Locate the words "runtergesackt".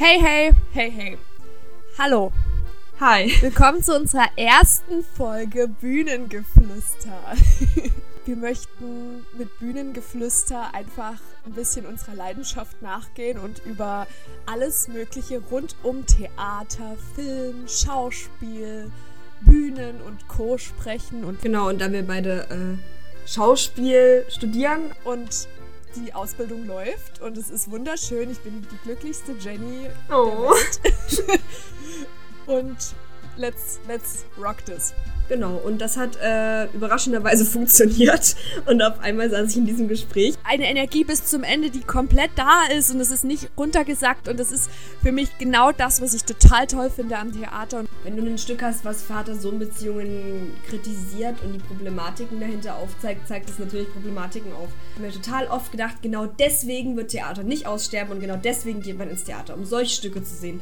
43.56-44.28